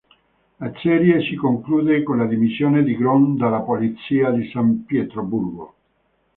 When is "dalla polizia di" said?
3.37-4.49